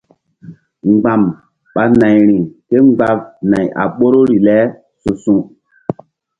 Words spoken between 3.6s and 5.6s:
a ɓoruri le su̧su̧.